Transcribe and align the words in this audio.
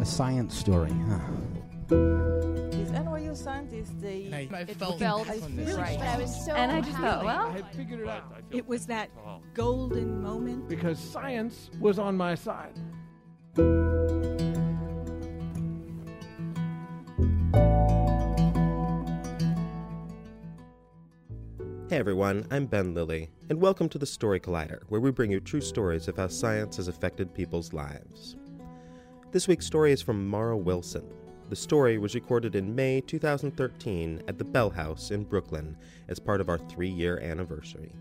A 0.00 0.04
science 0.04 0.56
story, 0.56 0.92
huh? 1.08 1.18
These 1.88 2.90
NYU 2.90 3.36
scientists, 3.36 3.92
they 4.00 4.30
I, 4.32 4.56
I 4.56 4.60
it 4.62 4.76
felt, 4.76 4.98
felt 4.98 5.28
on 5.30 5.56
this. 5.56 5.74
right. 5.76 5.98
I 5.98 6.18
was 6.18 6.44
so 6.44 6.52
And 6.54 6.70
I 6.70 6.80
just 6.80 6.98
thought, 6.98 7.24
well, 7.24 7.48
I 7.50 7.62
figured 7.74 8.00
it 8.00 8.08
out 8.08 8.24
It 8.50 8.66
was 8.66 8.86
that 8.86 9.10
golden 9.54 10.22
moment. 10.22 10.68
because 10.68 10.98
science 10.98 11.70
was 11.80 11.98
on 11.98 12.16
my 12.16 12.34
side. 12.34 12.74
Hey 21.88 21.98
everyone, 21.98 22.46
I'm 22.50 22.66
Ben 22.66 22.94
Lillie, 22.94 23.30
and 23.48 23.60
welcome 23.60 23.88
to 23.90 23.98
the 23.98 24.06
Story 24.06 24.40
Collider, 24.40 24.80
where 24.88 25.00
we 25.00 25.12
bring 25.12 25.30
you 25.30 25.38
true 25.40 25.60
stories 25.60 26.08
of 26.08 26.16
how 26.16 26.26
science 26.26 26.76
has 26.78 26.88
affected 26.88 27.32
people's 27.32 27.72
lives. 27.72 28.36
This 29.36 29.48
week's 29.48 29.66
story 29.66 29.92
is 29.92 30.00
from 30.00 30.26
Mara 30.26 30.56
Wilson. 30.56 31.04
The 31.50 31.56
story 31.56 31.98
was 31.98 32.14
recorded 32.14 32.54
in 32.54 32.74
May 32.74 33.02
2013 33.02 34.22
at 34.26 34.38
the 34.38 34.44
Bell 34.44 34.70
House 34.70 35.10
in 35.10 35.24
Brooklyn 35.24 35.76
as 36.08 36.18
part 36.18 36.40
of 36.40 36.48
our 36.48 36.56
three 36.56 36.88
year 36.88 37.18
anniversary. 37.18 37.92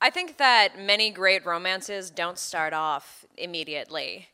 I 0.00 0.08
think 0.08 0.38
that 0.38 0.78
many 0.78 1.10
great 1.10 1.44
romances 1.44 2.10
don't 2.10 2.38
start 2.38 2.72
off 2.72 3.26
immediately. 3.36 4.28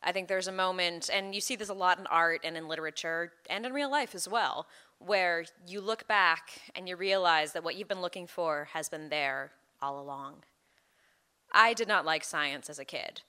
I 0.00 0.12
think 0.12 0.28
there's 0.28 0.48
a 0.48 0.52
moment, 0.52 1.10
and 1.12 1.34
you 1.34 1.40
see 1.40 1.56
this 1.56 1.68
a 1.68 1.74
lot 1.74 1.98
in 1.98 2.06
art 2.06 2.42
and 2.44 2.56
in 2.56 2.68
literature 2.68 3.32
and 3.50 3.66
in 3.66 3.72
real 3.72 3.90
life 3.90 4.14
as 4.14 4.28
well, 4.28 4.68
where 5.00 5.44
you 5.66 5.80
look 5.80 6.06
back 6.06 6.60
and 6.74 6.88
you 6.88 6.96
realize 6.96 7.52
that 7.52 7.64
what 7.64 7.74
you've 7.74 7.88
been 7.88 8.02
looking 8.02 8.26
for 8.26 8.68
has 8.72 8.88
been 8.88 9.08
there 9.08 9.50
all 9.82 10.00
along. 10.00 10.44
I 11.52 11.74
did 11.74 11.88
not 11.88 12.04
like 12.04 12.22
science 12.22 12.70
as 12.70 12.78
a 12.78 12.84
kid. 12.84 13.22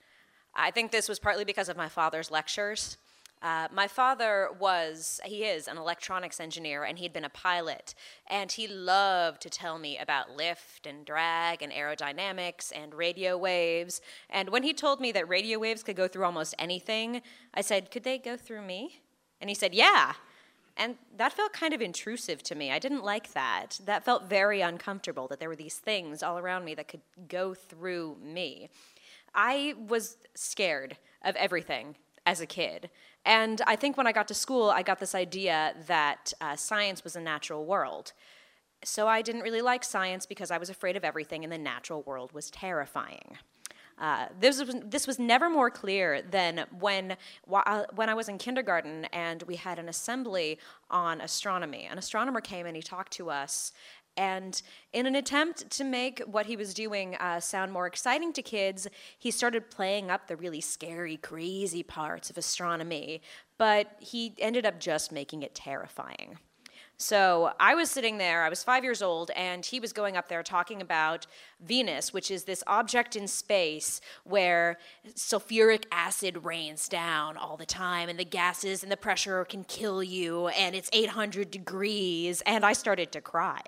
I 0.54 0.70
think 0.70 0.92
this 0.92 1.08
was 1.08 1.18
partly 1.18 1.44
because 1.44 1.68
of 1.68 1.76
my 1.76 1.88
father's 1.88 2.30
lectures. 2.30 2.98
Uh, 3.42 3.66
my 3.72 3.88
father 3.88 4.50
was, 4.60 5.20
he 5.24 5.42
is 5.42 5.66
an 5.66 5.76
electronics 5.76 6.38
engineer, 6.38 6.84
and 6.84 6.98
he'd 6.98 7.12
been 7.12 7.24
a 7.24 7.30
pilot. 7.30 7.94
And 8.28 8.52
he 8.52 8.68
loved 8.68 9.42
to 9.42 9.50
tell 9.50 9.78
me 9.78 9.98
about 9.98 10.36
lift 10.36 10.86
and 10.86 11.04
drag 11.04 11.60
and 11.60 11.72
aerodynamics 11.72 12.70
and 12.72 12.94
radio 12.94 13.36
waves. 13.36 14.00
And 14.30 14.50
when 14.50 14.62
he 14.62 14.72
told 14.72 15.00
me 15.00 15.10
that 15.12 15.28
radio 15.28 15.58
waves 15.58 15.82
could 15.82 15.96
go 15.96 16.06
through 16.06 16.24
almost 16.24 16.54
anything, 16.58 17.22
I 17.52 17.62
said, 17.62 17.90
Could 17.90 18.04
they 18.04 18.18
go 18.18 18.36
through 18.36 18.62
me? 18.62 19.00
And 19.40 19.50
he 19.50 19.54
said, 19.54 19.74
Yeah. 19.74 20.12
And 20.76 20.96
that 21.16 21.32
felt 21.32 21.52
kind 21.52 21.74
of 21.74 21.82
intrusive 21.82 22.42
to 22.44 22.54
me. 22.54 22.70
I 22.70 22.78
didn't 22.78 23.04
like 23.04 23.32
that. 23.34 23.78
That 23.84 24.04
felt 24.04 24.28
very 24.28 24.62
uncomfortable 24.62 25.28
that 25.28 25.38
there 25.38 25.48
were 25.48 25.56
these 25.56 25.76
things 25.76 26.22
all 26.22 26.38
around 26.38 26.64
me 26.64 26.74
that 26.74 26.88
could 26.88 27.02
go 27.28 27.54
through 27.54 28.16
me. 28.22 28.70
I 29.34 29.74
was 29.88 30.16
scared 30.34 30.96
of 31.22 31.36
everything 31.36 31.96
as 32.26 32.40
a 32.40 32.46
kid. 32.46 32.90
And 33.24 33.60
I 33.66 33.76
think 33.76 33.96
when 33.96 34.06
I 34.06 34.12
got 34.12 34.28
to 34.28 34.34
school, 34.34 34.70
I 34.70 34.82
got 34.82 34.98
this 34.98 35.14
idea 35.14 35.74
that 35.86 36.32
uh, 36.40 36.56
science 36.56 37.04
was 37.04 37.16
a 37.16 37.20
natural 37.20 37.64
world. 37.64 38.12
So 38.84 39.06
I 39.06 39.22
didn't 39.22 39.42
really 39.42 39.62
like 39.62 39.84
science 39.84 40.26
because 40.26 40.50
I 40.50 40.58
was 40.58 40.68
afraid 40.68 40.96
of 40.96 41.04
everything, 41.04 41.44
and 41.44 41.52
the 41.52 41.58
natural 41.58 42.02
world 42.02 42.32
was 42.32 42.50
terrifying. 42.50 43.38
Uh, 44.02 44.26
this, 44.40 44.58
was, 44.58 44.74
this 44.84 45.06
was 45.06 45.20
never 45.20 45.48
more 45.48 45.70
clear 45.70 46.22
than 46.22 46.66
when, 46.80 47.16
uh, 47.52 47.84
when 47.94 48.08
I 48.08 48.14
was 48.14 48.28
in 48.28 48.36
kindergarten 48.36 49.04
and 49.12 49.44
we 49.44 49.54
had 49.54 49.78
an 49.78 49.88
assembly 49.88 50.58
on 50.90 51.20
astronomy. 51.20 51.86
An 51.88 51.98
astronomer 51.98 52.40
came 52.40 52.66
and 52.66 52.74
he 52.74 52.82
talked 52.82 53.12
to 53.12 53.30
us, 53.30 53.72
and 54.16 54.60
in 54.92 55.06
an 55.06 55.14
attempt 55.14 55.70
to 55.70 55.84
make 55.84 56.18
what 56.26 56.46
he 56.46 56.56
was 56.56 56.74
doing 56.74 57.14
uh, 57.14 57.40
sound 57.40 57.72
more 57.72 57.86
exciting 57.86 58.32
to 58.34 58.42
kids, 58.42 58.88
he 59.18 59.30
started 59.30 59.70
playing 59.70 60.10
up 60.10 60.26
the 60.26 60.36
really 60.36 60.60
scary, 60.60 61.16
crazy 61.16 61.82
parts 61.82 62.28
of 62.28 62.36
astronomy, 62.36 63.22
but 63.56 63.96
he 64.00 64.34
ended 64.38 64.66
up 64.66 64.80
just 64.80 65.12
making 65.12 65.42
it 65.42 65.54
terrifying. 65.54 66.38
So 67.02 67.50
I 67.58 67.74
was 67.74 67.90
sitting 67.90 68.18
there, 68.18 68.44
I 68.44 68.48
was 68.48 68.62
five 68.62 68.84
years 68.84 69.02
old, 69.02 69.32
and 69.34 69.66
he 69.66 69.80
was 69.80 69.92
going 69.92 70.16
up 70.16 70.28
there 70.28 70.44
talking 70.44 70.80
about 70.80 71.26
Venus, 71.60 72.12
which 72.12 72.30
is 72.30 72.44
this 72.44 72.62
object 72.68 73.16
in 73.16 73.26
space 73.26 74.00
where 74.22 74.78
sulfuric 75.08 75.86
acid 75.90 76.44
rains 76.44 76.88
down 76.88 77.36
all 77.36 77.56
the 77.56 77.66
time, 77.66 78.08
and 78.08 78.20
the 78.20 78.24
gases 78.24 78.84
and 78.84 78.92
the 78.92 78.96
pressure 78.96 79.44
can 79.44 79.64
kill 79.64 80.00
you, 80.00 80.46
and 80.46 80.76
it's 80.76 80.88
800 80.92 81.50
degrees. 81.50 82.40
And 82.46 82.64
I 82.64 82.72
started 82.72 83.10
to 83.12 83.20
cry 83.20 83.62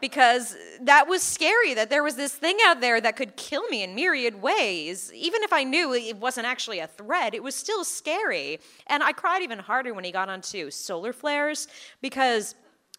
because 0.00 0.56
that 0.80 1.08
was 1.08 1.22
scary 1.22 1.74
that 1.74 1.90
there 1.90 2.02
was 2.02 2.16
this 2.16 2.34
thing 2.34 2.56
out 2.66 2.80
there 2.80 3.00
that 3.00 3.16
could 3.16 3.36
kill 3.36 3.66
me 3.68 3.82
in 3.82 3.94
myriad 3.94 4.40
ways. 4.42 5.12
Even 5.14 5.42
if 5.42 5.52
I 5.52 5.64
knew 5.64 5.92
it 5.94 6.16
wasn't 6.16 6.46
actually 6.46 6.78
a 6.78 6.86
threat, 6.86 7.34
it 7.34 7.42
was 7.42 7.54
still 7.54 7.84
scary. 7.84 8.60
And 8.86 9.02
I 9.02 9.12
cried 9.12 9.42
even 9.42 9.58
harder 9.58 9.94
when 9.94 10.04
he 10.04 10.12
got 10.12 10.28
onto 10.28 10.70
solar 10.70 11.12
flares 11.12 11.68
because 12.00 12.54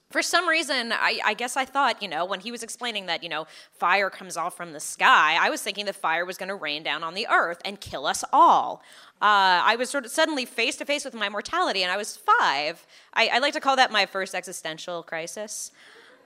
for 0.09 0.21
some 0.21 0.47
reason, 0.47 0.93
I, 0.93 1.19
I, 1.25 1.33
guess 1.33 1.57
I 1.57 1.65
thought, 1.65 2.01
you 2.01 2.07
know, 2.07 2.23
when 2.23 2.39
he 2.39 2.49
was 2.49 2.63
explaining 2.63 3.07
that, 3.07 3.23
you 3.23 3.29
know, 3.29 3.45
fire 3.73 4.09
comes 4.09 4.37
off 4.37 4.55
from 4.55 4.71
the 4.71 4.79
sky, 4.79 5.35
I 5.37 5.49
was 5.49 5.61
thinking 5.61 5.85
the 5.85 5.91
fire 5.91 6.25
was 6.25 6.37
going 6.37 6.47
to 6.47 6.55
rain 6.55 6.81
down 6.81 7.03
on 7.03 7.13
the 7.13 7.27
earth 7.29 7.61
and 7.65 7.79
kill 7.81 8.05
us 8.05 8.23
all. 8.31 8.81
Uh, 9.21 9.59
I 9.65 9.75
was 9.77 9.89
sort 9.89 10.05
of 10.05 10.11
suddenly 10.11 10.45
face 10.45 10.77
to 10.77 10.85
face 10.85 11.03
with 11.03 11.13
my 11.13 11.27
mortality, 11.27 11.83
and 11.83 11.91
I 11.91 11.97
was 11.97 12.15
five. 12.15 12.85
I, 13.13 13.27
I 13.33 13.39
like 13.39 13.53
to 13.53 13.59
call 13.59 13.75
that 13.75 13.91
my 13.91 14.05
first 14.05 14.33
existential 14.33 15.03
crisis. 15.03 15.71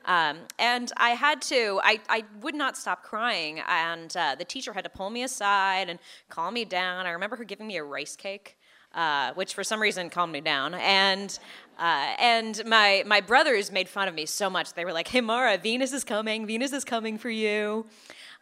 Um, 0.06 0.40
and 0.58 0.92
I 0.98 1.12
had 1.12 1.42
to, 1.44 1.80
I, 1.84 2.00
I 2.10 2.24
would 2.42 2.56
not 2.56 2.76
stop 2.76 3.04
crying. 3.04 3.62
And 3.68 4.16
uh, 4.18 4.36
the 4.36 4.46
teacher 4.46 4.74
had 4.74 4.84
to 4.84 4.90
pull 4.90 5.10
me 5.10 5.24
aside 5.24 5.90
and 5.90 6.00
calm 6.30 6.54
me 6.54 6.66
down. 6.66 7.06
I 7.06 7.12
remember 7.12 7.36
her 7.36 7.44
giving 7.44 7.68
me 7.68 7.78
a 7.78 7.84
rice 7.84 8.16
cake, 8.16 8.58
uh, 8.96 9.34
which 9.34 9.54
for 9.54 9.64
some 9.64 9.82
reason 9.82 10.10
calmed 10.10 10.34
me 10.34 10.42
down. 10.42 10.74
And, 10.74 11.38
uh, 11.78 12.16
and 12.18 12.62
my, 12.66 13.04
my 13.06 13.22
brothers 13.22 13.72
made 13.72 13.88
fun 13.88 14.08
of 14.08 14.16
me 14.16 14.26
so 14.26 14.50
much. 14.50 14.74
They 14.74 14.86
were 14.86 14.94
like, 14.94 15.08
hey, 15.08 15.22
Mara, 15.22 15.58
Venus 15.58 15.94
is 15.94 16.04
coming. 16.04 16.48
Venus 16.48 16.74
is 16.74 16.84
coming 16.84 17.18
for 17.18 17.30
you. 17.30 17.86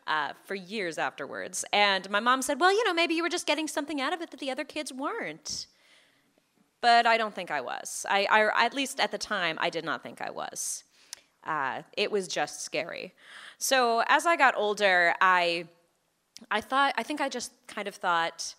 Uh, 0.08 0.34
for 0.46 0.56
years 0.56 0.97
afterwards. 0.97 1.64
And 1.72 2.09
my 2.09 2.20
mom 2.20 2.41
said, 2.41 2.59
well, 2.59 2.72
you 2.72 2.84
know, 2.84 2.96
maybe 2.96 3.14
you 3.14 3.22
were 3.22 3.30
just 3.30 3.46
getting 3.46 3.68
something 3.68 4.02
out 4.02 4.12
of 4.12 4.22
it 4.22 4.31
that 4.31 4.40
the 4.40 4.50
other 4.50 4.64
kids 4.64 4.91
weren't. 4.91 5.68
But 6.81 7.06
I 7.06 7.16
don't 7.16 7.36
think 7.36 7.52
I 7.52 7.62
was. 7.62 8.08
I, 8.09 8.26
I 8.31 8.66
at 8.66 8.74
least 8.74 9.00
at 9.00 9.12
the 9.12 9.20
time, 9.20 9.59
I 9.62 9.70
did 9.70 9.86
not 9.86 10.02
think 10.02 10.20
I 10.20 10.31
was. 10.31 10.84
Uh, 11.44 11.81
it 11.95 12.11
was 12.11 12.27
just 12.27 12.61
scary. 12.61 13.13
So 13.57 14.03
as 14.07 14.25
I 14.25 14.35
got 14.35 14.55
older, 14.57 15.13
I, 15.22 15.67
I 16.51 16.61
thought, 16.61 16.94
I 16.97 17.03
think 17.03 17.22
I 17.22 17.29
just 17.29 17.51
kind 17.67 17.88
of 17.88 17.95
thought, 17.95 18.55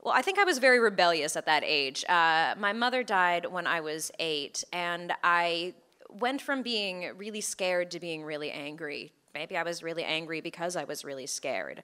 well, 0.00 0.14
I 0.14 0.22
think 0.22 0.38
I 0.38 0.44
was 0.44 0.58
very 0.58 0.78
rebellious 0.78 1.36
at 1.36 1.46
that 1.46 1.62
age. 1.64 2.04
Uh, 2.08 2.54
my 2.58 2.72
mother 2.72 3.02
died 3.02 3.46
when 3.46 3.66
I 3.66 3.80
was 3.80 4.10
eight, 4.18 4.62
and 4.72 5.12
I 5.22 5.74
went 6.10 6.42
from 6.42 6.62
being 6.62 7.10
really 7.16 7.40
scared 7.40 7.90
to 7.92 8.00
being 8.00 8.22
really 8.22 8.50
angry. 8.50 9.12
Maybe 9.34 9.56
I 9.56 9.62
was 9.62 9.82
really 9.82 10.04
angry 10.04 10.40
because 10.40 10.76
I 10.76 10.84
was 10.84 11.04
really 11.04 11.26
scared. 11.26 11.82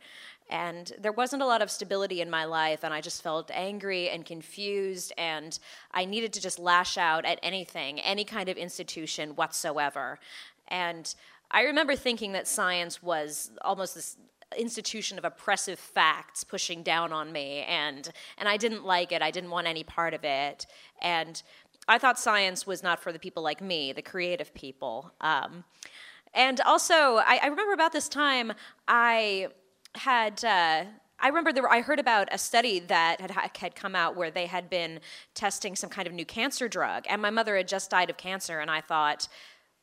And 0.50 0.92
there 0.98 1.12
wasn't 1.12 1.42
a 1.42 1.46
lot 1.46 1.62
of 1.62 1.70
stability 1.70 2.20
in 2.20 2.28
my 2.28 2.44
life, 2.44 2.82
and 2.82 2.92
I 2.92 3.00
just 3.00 3.22
felt 3.22 3.50
angry 3.54 4.10
and 4.10 4.26
confused, 4.26 5.12
and 5.16 5.56
I 5.92 6.04
needed 6.04 6.32
to 6.34 6.40
just 6.40 6.58
lash 6.58 6.98
out 6.98 7.24
at 7.24 7.38
anything, 7.42 8.00
any 8.00 8.24
kind 8.24 8.48
of 8.48 8.56
institution 8.56 9.30
whatsoever. 9.36 10.18
And 10.66 11.14
I 11.52 11.62
remember 11.62 11.94
thinking 11.94 12.32
that 12.32 12.48
science 12.48 13.00
was 13.00 13.52
almost 13.62 13.94
this 13.94 14.16
institution 14.58 15.18
of 15.18 15.24
oppressive 15.24 15.78
facts 15.78 16.42
pushing 16.42 16.82
down 16.82 17.12
on 17.12 17.30
me, 17.30 17.60
and, 17.68 18.10
and 18.36 18.48
I 18.48 18.56
didn't 18.56 18.84
like 18.84 19.12
it, 19.12 19.22
I 19.22 19.30
didn't 19.30 19.50
want 19.50 19.68
any 19.68 19.84
part 19.84 20.14
of 20.14 20.24
it. 20.24 20.66
And 21.00 21.40
I 21.86 21.98
thought 21.98 22.18
science 22.18 22.66
was 22.66 22.82
not 22.82 23.00
for 23.00 23.12
the 23.12 23.20
people 23.20 23.44
like 23.44 23.60
me, 23.60 23.92
the 23.92 24.02
creative 24.02 24.52
people. 24.52 25.12
Um, 25.20 25.62
and 26.34 26.60
also, 26.60 27.16
I, 27.16 27.40
I, 27.42 27.46
remember 27.46 27.72
about 27.72 27.92
this 27.92 28.08
time, 28.08 28.52
I 28.86 29.48
had. 29.94 30.44
Uh, 30.44 30.84
I 31.22 31.28
remember 31.28 31.52
there 31.52 31.70
I 31.70 31.82
heard 31.82 31.98
about 31.98 32.28
a 32.32 32.38
study 32.38 32.78
that 32.80 33.20
had, 33.20 33.30
had 33.56 33.74
come 33.74 33.94
out 33.94 34.16
where 34.16 34.30
they 34.30 34.46
had 34.46 34.70
been 34.70 35.00
testing 35.34 35.76
some 35.76 35.90
kind 35.90 36.08
of 36.08 36.14
new 36.14 36.24
cancer 36.24 36.66
drug, 36.66 37.04
and 37.08 37.20
my 37.20 37.30
mother 37.30 37.56
had 37.56 37.68
just 37.68 37.90
died 37.90 38.08
of 38.08 38.16
cancer, 38.16 38.60
and 38.60 38.70
I 38.70 38.80
thought, 38.80 39.28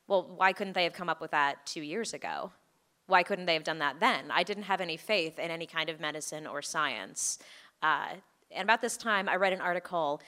well, 0.08 0.34
why 0.36 0.54
couldn't 0.54 0.74
they 0.74 0.84
have 0.84 0.94
come 0.94 1.10
up 1.10 1.22
with 1.22 1.32
that 1.32 1.66
two 1.66 1.82
years 1.82 2.14
ago? 2.14 2.52
Why 3.06 3.24
couldn't 3.24 3.46
they 3.46 3.54
have 3.54 3.64
done 3.64 3.80
that 3.80 4.00
then? 4.00 4.32
I 4.32 4.44
didn't 4.44 4.64
have 4.64 4.82
any 4.82 4.98
faith 4.98 5.38
in 5.38 5.52
any 5.52 5.66
kind 5.66 5.90
of 5.90 6.00
medicine 6.00 6.48
or 6.48 6.62
science. 6.62 7.40
Uh, 7.82 8.16
and 8.52 8.64
about 8.64 8.82
this 8.82 8.98
time, 8.98 9.28
I 9.28 9.36
read 9.36 9.54
an 9.54 9.62
article 9.62 10.22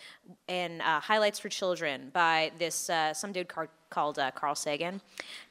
in 0.47 0.81
uh, 0.81 0.99
Highlights 0.99 1.39
for 1.39 1.49
Children 1.49 2.09
by 2.13 2.51
this 2.57 2.89
uh, 2.89 3.13
some 3.13 3.31
dude 3.31 3.47
car- 3.47 3.69
called 3.89 4.19
uh, 4.19 4.31
Carl 4.31 4.55
Sagan, 4.55 5.01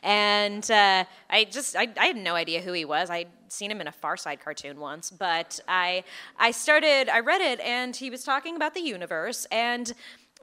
and 0.01 0.71
uh, 0.71 1.05
I 1.31 1.45
just 1.45 1.77
I, 1.77 1.89
I, 1.99 2.07
had 2.07 2.17
no 2.17 2.35
idea 2.35 2.61
who 2.61 2.73
he 2.73 2.85
was. 2.85 3.11
I'd 3.11 3.29
seen 3.49 3.71
him 3.71 3.81
in 3.81 3.89
a 3.89 3.93
Far 3.93 4.17
Side 4.17 4.41
cartoon 4.41 4.79
once, 4.79 5.11
but 5.11 5.59
I 5.67 6.05
I 6.39 6.51
started 6.51 7.09
I 7.09 7.21
read 7.21 7.41
it, 7.41 7.61
and 7.61 7.97
he 7.97 8.11
was 8.11 8.25
talking 8.25 8.57
about 8.57 8.75
the 8.75 8.81
universe, 8.81 9.47
and 9.51 9.93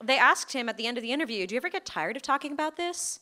they 0.03 0.17
asked 0.17 0.51
him 0.53 0.67
at 0.67 0.77
the 0.77 0.87
end 0.87 0.97
of 0.97 1.01
the 1.03 1.11
interview, 1.11 1.45
"Do 1.47 1.55
you 1.55 1.57
ever 1.57 1.69
get 1.69 1.85
tired 1.85 2.15
of 2.15 2.21
talking 2.21 2.51
about 2.51 2.75
this?" 2.77 3.19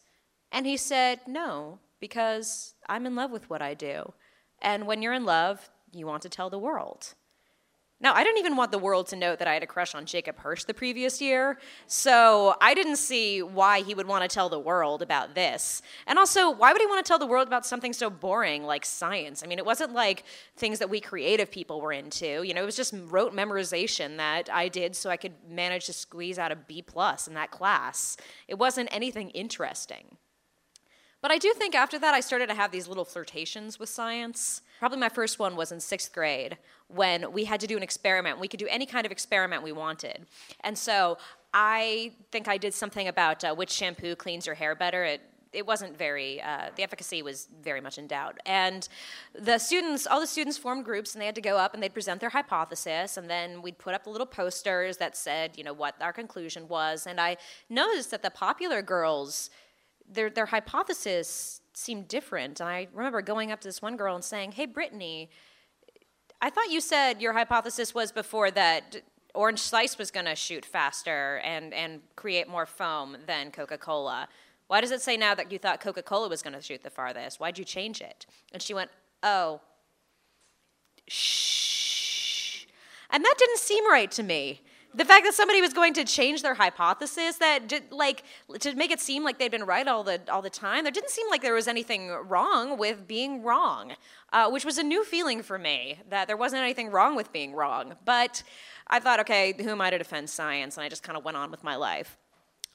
And 0.53 0.67
he 0.67 0.77
said, 0.77 1.19
No, 1.27 1.79
because 1.99 2.75
I'm 2.87 3.07
in 3.07 3.15
love 3.15 3.31
with 3.31 3.49
what 3.49 3.61
I 3.61 3.73
do. 3.73 4.13
And 4.61 4.85
when 4.85 5.01
you're 5.01 5.13
in 5.13 5.25
love, 5.25 5.69
you 5.91 6.05
want 6.05 6.21
to 6.21 6.29
tell 6.29 6.49
the 6.49 6.59
world. 6.59 7.15
Now, 8.03 8.13
I 8.13 8.25
didn't 8.25 8.39
even 8.39 8.57
want 8.57 8.73
the 8.73 8.77
world 8.77 9.07
to 9.07 9.15
know 9.15 9.33
that 9.33 9.47
I 9.47 9.53
had 9.53 9.63
a 9.63 9.67
crush 9.67 9.95
on 9.95 10.05
Jacob 10.05 10.37
Hirsch 10.37 10.65
the 10.65 10.73
previous 10.73 11.21
year, 11.21 11.57
so 11.87 12.53
I 12.59 12.73
didn't 12.73 12.97
see 12.97 13.41
why 13.41 13.81
he 13.81 13.95
would 13.95 14.07
want 14.07 14.29
to 14.29 14.33
tell 14.33 14.49
the 14.49 14.59
world 14.59 15.01
about 15.01 15.35
this. 15.35 15.81
And 16.05 16.19
also, 16.19 16.51
why 16.51 16.73
would 16.73 16.81
he 16.81 16.85
want 16.85 17.03
to 17.03 17.07
tell 17.07 17.17
the 17.17 17.25
world 17.25 17.47
about 17.47 17.65
something 17.65 17.93
so 17.93 18.09
boring 18.09 18.65
like 18.65 18.83
science? 18.85 19.41
I 19.41 19.47
mean, 19.47 19.57
it 19.57 19.65
wasn't 19.65 19.93
like 19.93 20.25
things 20.57 20.79
that 20.79 20.89
we 20.89 20.99
creative 20.99 21.49
people 21.49 21.79
were 21.79 21.93
into. 21.93 22.43
You 22.43 22.53
know, 22.53 22.63
it 22.63 22.65
was 22.65 22.75
just 22.75 22.93
rote 23.05 23.33
memorization 23.33 24.17
that 24.17 24.49
I 24.51 24.67
did 24.67 24.97
so 24.97 25.09
I 25.09 25.15
could 25.15 25.35
manage 25.49 25.85
to 25.85 25.93
squeeze 25.93 26.37
out 26.37 26.51
a 26.51 26.57
B 26.57 26.81
plus 26.81 27.29
in 27.29 27.35
that 27.35 27.51
class. 27.51 28.17
It 28.49 28.55
wasn't 28.55 28.89
anything 28.91 29.29
interesting. 29.29 30.17
But 31.23 31.31
I 31.31 31.37
do 31.37 31.53
think 31.53 31.73
after 31.73 31.97
that, 31.99 32.13
I 32.13 32.19
started 32.19 32.47
to 32.49 32.53
have 32.53 32.71
these 32.71 32.85
little 32.85 33.05
flirtations 33.05 33.79
with 33.79 33.87
science. 33.87 34.61
Probably 34.77 34.97
my 34.97 35.07
first 35.07 35.39
one 35.39 35.55
was 35.55 35.71
in 35.71 35.79
sixth 35.79 36.11
grade 36.11 36.57
when 36.89 37.31
we 37.31 37.45
had 37.45 37.61
to 37.61 37.67
do 37.67 37.77
an 37.77 37.81
experiment. 37.81 38.41
We 38.41 38.49
could 38.49 38.59
do 38.59 38.67
any 38.69 38.85
kind 38.85 39.05
of 39.05 39.11
experiment 39.13 39.63
we 39.63 39.71
wanted. 39.71 40.25
And 40.65 40.77
so 40.77 41.17
I 41.53 42.11
think 42.33 42.49
I 42.49 42.57
did 42.57 42.73
something 42.73 43.07
about 43.07 43.41
uh, 43.45 43.55
which 43.55 43.71
shampoo 43.71 44.17
cleans 44.17 44.45
your 44.45 44.55
hair 44.55 44.75
better. 44.75 45.05
It, 45.05 45.21
it 45.53 45.65
wasn't 45.65 45.97
very, 45.97 46.41
uh, 46.41 46.71
the 46.75 46.83
efficacy 46.83 47.21
was 47.21 47.47
very 47.63 47.79
much 47.79 47.97
in 47.97 48.07
doubt. 48.07 48.39
And 48.45 48.85
the 49.33 49.59
students, 49.59 50.05
all 50.05 50.19
the 50.19 50.27
students 50.27 50.57
formed 50.57 50.83
groups 50.83 51.13
and 51.13 51.21
they 51.21 51.25
had 51.25 51.35
to 51.35 51.41
go 51.41 51.57
up 51.57 51.73
and 51.73 51.81
they'd 51.81 51.93
present 51.93 52.19
their 52.19 52.31
hypothesis. 52.31 53.15
And 53.15 53.29
then 53.29 53.61
we'd 53.61 53.77
put 53.77 53.93
up 53.93 54.03
the 54.03 54.09
little 54.09 54.27
posters 54.27 54.97
that 54.97 55.15
said, 55.15 55.57
you 55.57 55.63
know, 55.63 55.71
what 55.73 55.95
our 56.01 56.11
conclusion 56.11 56.67
was. 56.67 57.07
And 57.07 57.21
I 57.21 57.37
noticed 57.69 58.11
that 58.11 58.23
the 58.23 58.31
popular 58.31 58.81
girls, 58.81 59.49
their, 60.11 60.29
their 60.29 60.45
hypothesis 60.45 61.61
seemed 61.73 62.07
different. 62.07 62.59
And 62.59 62.69
I 62.69 62.87
remember 62.93 63.21
going 63.21 63.51
up 63.51 63.61
to 63.61 63.67
this 63.67 63.81
one 63.81 63.97
girl 63.97 64.15
and 64.15 64.23
saying, 64.23 64.53
Hey, 64.53 64.65
Brittany, 64.65 65.29
I 66.41 66.49
thought 66.49 66.69
you 66.69 66.81
said 66.81 67.21
your 67.21 67.33
hypothesis 67.33 67.95
was 67.95 68.11
before 68.11 68.51
that 68.51 69.01
Orange 69.33 69.59
Slice 69.59 69.97
was 69.97 70.11
going 70.11 70.25
to 70.25 70.35
shoot 70.35 70.65
faster 70.65 71.41
and, 71.43 71.73
and 71.73 72.01
create 72.15 72.47
more 72.47 72.65
foam 72.65 73.17
than 73.25 73.49
Coca 73.49 73.77
Cola. 73.77 74.27
Why 74.67 74.81
does 74.81 74.91
it 74.91 75.01
say 75.01 75.17
now 75.17 75.33
that 75.35 75.51
you 75.51 75.57
thought 75.57 75.79
Coca 75.79 76.03
Cola 76.03 76.29
was 76.29 76.41
going 76.41 76.53
to 76.53 76.61
shoot 76.61 76.83
the 76.83 76.89
farthest? 76.89 77.39
Why'd 77.39 77.57
you 77.57 77.65
change 77.65 78.01
it? 78.01 78.25
And 78.51 78.61
she 78.61 78.73
went, 78.73 78.91
Oh, 79.23 79.61
shh. 81.07 82.65
And 83.09 83.23
that 83.23 83.35
didn't 83.37 83.59
seem 83.59 83.89
right 83.89 84.11
to 84.11 84.23
me 84.23 84.61
the 84.95 85.05
fact 85.05 85.25
that 85.25 85.33
somebody 85.33 85.61
was 85.61 85.73
going 85.73 85.93
to 85.93 86.03
change 86.03 86.41
their 86.41 86.53
hypothesis 86.53 87.37
that 87.37 87.67
did, 87.67 87.91
like 87.91 88.23
to 88.59 88.75
make 88.75 88.91
it 88.91 88.99
seem 88.99 89.23
like 89.23 89.39
they'd 89.39 89.51
been 89.51 89.63
right 89.63 89.87
all 89.87 90.03
the 90.03 90.21
all 90.31 90.41
the 90.41 90.49
time 90.49 90.83
there 90.83 90.91
didn't 90.91 91.09
seem 91.09 91.27
like 91.29 91.41
there 91.41 91.53
was 91.53 91.67
anything 91.67 92.09
wrong 92.27 92.77
with 92.77 93.07
being 93.07 93.43
wrong 93.43 93.93
uh, 94.33 94.49
which 94.49 94.65
was 94.65 94.77
a 94.77 94.83
new 94.83 95.05
feeling 95.05 95.41
for 95.41 95.57
me 95.57 95.99
that 96.09 96.27
there 96.27 96.35
wasn't 96.35 96.61
anything 96.61 96.89
wrong 96.89 97.15
with 97.15 97.31
being 97.31 97.53
wrong. 97.53 97.95
But 98.03 98.43
i 98.87 98.99
thought 98.99 99.19
okay 99.21 99.53
who 99.57 99.69
am 99.69 99.81
i 99.81 99.89
to 99.89 99.97
defend 99.97 100.29
science? 100.29 100.75
And 100.75 100.83
i 100.83 100.89
just 100.89 101.03
kind 101.03 101.17
of 101.17 101.23
went 101.23 101.37
on 101.37 101.51
with 101.51 101.63
my 101.63 101.75
life. 101.75 102.17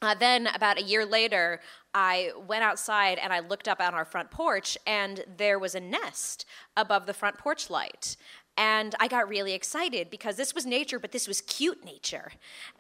Uh, 0.01 0.15
then, 0.15 0.47
about 0.55 0.79
a 0.79 0.83
year 0.83 1.05
later, 1.05 1.61
I 1.93 2.31
went 2.47 2.63
outside 2.63 3.19
and 3.19 3.33
I 3.33 3.41
looked 3.41 3.67
up 3.67 3.81
on 3.81 3.95
our 3.95 4.05
front 4.05 4.31
porch, 4.31 4.79
and 4.87 5.25
there 5.37 5.59
was 5.59 5.75
a 5.75 5.81
nest 5.81 6.47
above 6.77 7.07
the 7.07 7.13
front 7.13 7.37
porch 7.37 7.69
light. 7.69 8.17
And 8.59 8.97
I 8.99 9.07
got 9.07 9.29
really 9.29 9.53
excited 9.53 10.11
because 10.11 10.35
this 10.35 10.53
was 10.53 10.67
nature, 10.67 10.99
but 10.99 11.13
this 11.13 11.29
was 11.29 11.41
cute 11.43 11.85
nature. 11.85 12.33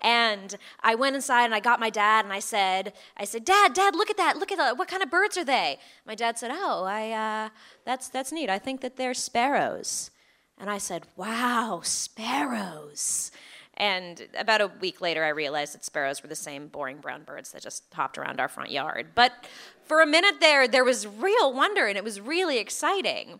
And 0.02 0.56
I 0.80 0.96
went 0.96 1.14
inside 1.14 1.44
and 1.44 1.54
I 1.54 1.60
got 1.60 1.78
my 1.78 1.88
dad 1.88 2.24
and 2.24 2.34
I 2.34 2.40
said, 2.40 2.94
I 3.16 3.24
said, 3.24 3.44
Dad, 3.44 3.74
Dad, 3.74 3.94
look 3.94 4.10
at 4.10 4.16
that. 4.16 4.38
Look 4.38 4.50
at 4.50 4.58
that. 4.58 4.76
What 4.76 4.88
kind 4.88 5.04
of 5.04 5.10
birds 5.10 5.38
are 5.38 5.44
they? 5.44 5.78
My 6.04 6.16
dad 6.16 6.36
said, 6.36 6.50
Oh, 6.52 6.82
I, 6.82 7.12
uh, 7.12 7.48
that's, 7.84 8.08
that's 8.08 8.32
neat. 8.32 8.50
I 8.50 8.58
think 8.58 8.80
that 8.80 8.96
they're 8.96 9.14
sparrows. 9.14 10.10
And 10.58 10.68
I 10.68 10.78
said, 10.78 11.04
Wow, 11.16 11.82
sparrows. 11.84 13.30
And 13.74 14.26
about 14.36 14.60
a 14.60 14.72
week 14.80 15.00
later, 15.00 15.24
I 15.24 15.28
realized 15.28 15.74
that 15.74 15.84
sparrows 15.84 16.24
were 16.24 16.28
the 16.28 16.34
same 16.34 16.66
boring 16.66 16.98
brown 16.98 17.22
birds 17.22 17.52
that 17.52 17.62
just 17.62 17.84
hopped 17.94 18.18
around 18.18 18.40
our 18.40 18.48
front 18.48 18.72
yard. 18.72 19.10
But 19.14 19.46
for 19.84 20.00
a 20.00 20.06
minute 20.06 20.40
there, 20.40 20.66
there 20.66 20.82
was 20.82 21.06
real 21.06 21.52
wonder 21.52 21.86
and 21.86 21.96
it 21.96 22.02
was 22.02 22.20
really 22.20 22.58
exciting. 22.58 23.38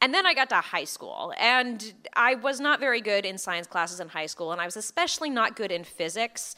And 0.00 0.12
then 0.12 0.26
I 0.26 0.34
got 0.34 0.50
to 0.50 0.56
high 0.56 0.84
school, 0.84 1.32
and 1.38 1.94
I 2.14 2.34
was 2.34 2.60
not 2.60 2.80
very 2.80 3.00
good 3.00 3.24
in 3.24 3.38
science 3.38 3.66
classes 3.66 3.98
in 3.98 4.08
high 4.08 4.26
school, 4.26 4.52
and 4.52 4.60
I 4.60 4.66
was 4.66 4.76
especially 4.76 5.30
not 5.30 5.56
good 5.56 5.72
in 5.72 5.84
physics. 5.84 6.54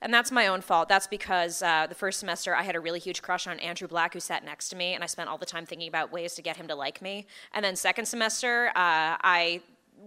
And 0.00 0.12
that's 0.12 0.30
my 0.30 0.46
own 0.48 0.60
fault. 0.60 0.88
That's 0.88 1.06
because 1.06 1.62
uh, 1.62 1.86
the 1.86 1.94
first 1.94 2.20
semester 2.20 2.54
I 2.54 2.62
had 2.62 2.74
a 2.74 2.80
really 2.80 2.98
huge 2.98 3.22
crush 3.22 3.46
on 3.46 3.58
Andrew 3.60 3.88
Black, 3.88 4.14
who 4.14 4.20
sat 4.20 4.44
next 4.44 4.68
to 4.70 4.76
me, 4.76 4.94
and 4.94 5.04
I 5.04 5.06
spent 5.06 5.28
all 5.28 5.38
the 5.38 5.46
time 5.46 5.66
thinking 5.66 5.88
about 5.88 6.12
ways 6.12 6.34
to 6.34 6.42
get 6.42 6.56
him 6.56 6.68
to 6.68 6.74
like 6.74 7.00
me. 7.00 7.26
And 7.52 7.64
then 7.64 7.76
second 7.76 8.06
semester, 8.06 8.68
uh, 8.68 9.16
I 9.22 9.60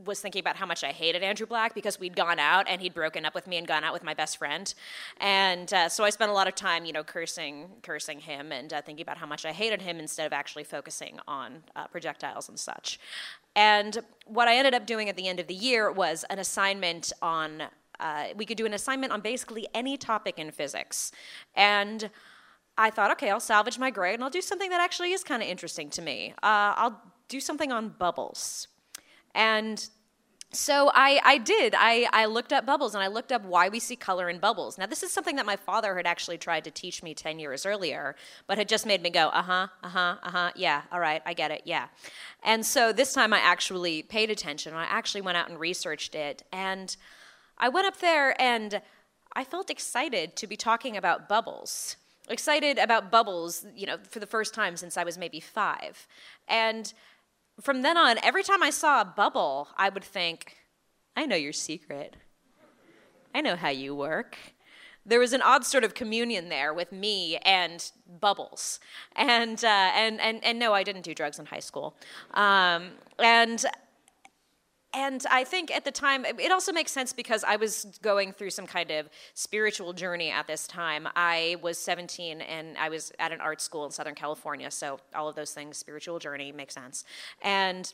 was 0.06 0.20
thinking 0.20 0.40
about 0.40 0.56
how 0.56 0.66
much 0.66 0.84
I 0.84 0.92
hated 0.92 1.24
Andrew 1.24 1.48
Black 1.48 1.74
because 1.74 2.00
we'd 2.00 2.16
gone 2.16 2.40
out 2.40 2.68
and 2.68 2.82
he'd 2.82 2.94
broken 2.94 3.26
up 3.26 3.34
with 3.34 3.48
me 3.48 3.58
and 3.58 3.68
gone 3.68 3.84
out 3.84 3.94
with 3.94 4.04
my 4.04 4.14
best 4.14 4.38
friend, 4.38 4.74
and 5.20 5.74
uh, 5.74 5.90
so 5.90 6.04
I 6.04 6.10
spent 6.10 6.32
a 6.32 6.34
lot 6.34 6.48
of 6.48 6.56
time, 6.56 6.86
you 6.86 6.94
know, 6.94 7.04
cursing, 7.04 7.70
cursing 7.82 8.20
him 8.20 8.52
and 8.52 8.72
uh, 8.72 8.82
thinking 8.82 9.04
about 9.04 9.18
how 9.18 9.26
much 9.26 9.46
I 9.46 9.52
hated 9.52 9.82
him 9.82 10.00
instead 10.00 10.26
of 10.26 10.34
actually 10.34 10.64
focusing 10.64 11.20
on 11.28 11.64
uh, 11.76 11.88
projectiles 11.88 12.50
and 12.50 12.60
such. 12.60 13.00
And 13.56 14.00
what 14.26 14.48
I 14.48 14.56
ended 14.56 14.74
up 14.74 14.86
doing 14.86 15.10
at 15.10 15.16
the 15.16 15.28
end 15.28 15.40
of 15.40 15.48
the 15.48 15.56
year 15.56 15.92
was 15.92 16.26
an 16.30 16.40
assignment 16.40 17.12
on. 17.22 17.64
Uh, 18.00 18.26
we 18.36 18.46
could 18.46 18.58
do 18.58 18.66
an 18.68 18.74
assignment 18.74 19.12
on 19.12 19.22
basically 19.22 19.68
any 19.74 19.98
topic 19.98 20.40
in 20.40 20.52
physics, 20.52 21.12
and. 21.56 22.10
I 22.80 22.92
thought, 22.92 23.10
okay, 23.14 23.32
I'll 23.32 23.40
salvage 23.40 23.80
my 23.80 23.90
grade 23.90 24.14
and 24.14 24.24
I'll 24.24 24.30
do 24.30 24.40
something 24.40 24.70
that 24.70 24.80
actually 24.80 25.12
is 25.12 25.24
kind 25.24 25.42
of 25.42 25.50
interesting 25.50 25.90
to 25.90 26.02
me. 26.04 26.36
Uh, 26.44 26.78
I'll 26.78 27.02
do 27.28 27.40
something 27.40 27.72
on 27.72 27.90
bubbles. 27.90 28.68
And 29.38 29.88
so 30.52 30.90
I, 30.96 31.20
I 31.24 31.38
did. 31.38 31.76
I, 31.78 32.08
I 32.12 32.26
looked 32.26 32.52
up 32.52 32.66
bubbles 32.66 32.96
and 32.96 33.04
I 33.04 33.08
looked 33.08 33.32
up 33.32 33.46
why 33.46 33.70
we 33.70 33.80
see 33.80 33.96
color 33.96 34.30
in 34.30 34.40
bubbles. 34.40 34.78
Now, 34.78 34.88
this 34.88 35.04
is 35.04 35.12
something 35.12 35.36
that 35.36 35.46
my 35.46 35.56
father 35.56 35.96
had 35.96 36.08
actually 36.08 36.40
tried 36.40 36.64
to 36.64 36.72
teach 36.72 37.04
me 37.04 37.14
10 37.14 37.38
years 37.38 37.64
earlier, 37.64 38.16
but 38.48 38.58
had 38.58 38.68
just 38.68 38.86
made 38.86 39.04
me 39.04 39.12
go, 39.12 39.28
uh 39.28 39.44
huh, 39.44 39.68
uh 39.84 39.90
huh, 39.90 40.16
uh 40.24 40.32
huh, 40.32 40.52
yeah, 40.56 40.82
all 40.92 41.00
right, 41.00 41.22
I 41.26 41.34
get 41.34 41.52
it, 41.52 41.62
yeah. 41.66 41.88
And 42.44 42.66
so 42.66 42.92
this 42.92 43.14
time 43.14 43.32
I 43.32 43.40
actually 43.40 44.02
paid 44.02 44.32
attention. 44.32 44.74
I 44.74 44.86
actually 44.86 45.22
went 45.22 45.38
out 45.38 45.50
and 45.50 45.60
researched 45.60 46.16
it. 46.16 46.44
And 46.52 46.96
I 47.60 47.70
went 47.70 47.86
up 47.86 48.00
there 48.00 48.40
and 48.42 48.82
I 49.34 49.44
felt 49.44 49.70
excited 49.70 50.36
to 50.38 50.48
be 50.48 50.58
talking 50.58 50.98
about 50.98 51.30
bubbles. 51.30 51.98
Excited 52.30 52.80
about 52.80 53.12
bubbles, 53.12 53.66
you 53.76 53.86
know, 53.86 53.98
for 54.10 54.20
the 54.20 54.26
first 54.26 54.56
time 54.56 54.78
since 54.78 54.98
I 54.98 55.04
was 55.04 55.18
maybe 55.18 55.40
five. 55.40 56.08
And 56.48 56.92
from 57.62 57.82
then 57.82 57.98
on, 57.98 58.18
every 58.24 58.44
time 58.44 58.62
I 58.62 58.70
saw 58.70 59.02
a 59.02 59.06
bubble, 59.06 59.70
I 59.78 59.90
would 59.90 60.04
think, 60.04 60.58
I 61.16 61.26
know 61.26 61.36
your 61.36 61.54
secret. 61.54 62.16
I 63.34 63.42
know 63.42 63.56
how 63.56 63.70
you 63.70 63.96
work. 63.96 64.38
There 65.06 65.20
was 65.20 65.34
an 65.34 65.42
odd 65.42 65.66
sort 65.66 65.84
of 65.84 65.94
communion 65.94 66.50
there 66.50 66.74
with 66.74 66.92
me 66.92 67.38
and 67.38 67.92
bubbles. 68.20 68.80
And, 69.16 69.64
uh, 69.64 69.92
and, 69.96 70.20
and, 70.20 70.44
and 70.44 70.60
no, 70.60 70.74
I 70.74 70.84
didn't 70.84 71.04
do 71.04 71.14
drugs 71.14 71.40
in 71.40 71.46
high 71.46 71.60
school. 71.60 71.96
Um, 72.34 72.92
and 73.18 73.64
and 74.94 75.24
I 75.30 75.44
think 75.44 75.70
at 75.76 75.84
the 75.84 75.92
time, 75.92 76.26
it 76.26 76.52
also 76.52 76.72
makes 76.72 76.92
sense 76.92 77.12
because 77.12 77.44
I 77.44 77.58
was 77.58 77.86
going 78.02 78.32
through 78.32 78.52
some 78.52 78.66
kind 78.66 78.90
of 78.92 79.10
spiritual 79.34 79.94
journey 79.94 80.32
at 80.32 80.48
this 80.48 80.66
time. 80.66 81.08
I 81.16 81.58
was 81.62 81.78
17 81.78 82.42
and 82.42 82.78
I 82.78 82.90
was 82.90 83.12
at 83.20 83.32
an 83.32 83.42
art 83.42 83.62
school 83.62 83.86
in 83.86 83.92
Southern 83.92 84.16
California, 84.16 84.72
so 84.72 85.00
all 85.14 85.28
of 85.28 85.36
those 85.36 85.52
things, 85.52 85.78
spiritual 85.78 86.20
journey, 86.20 86.52
makes 86.52 86.74
sense. 86.74 87.04
And 87.42 87.94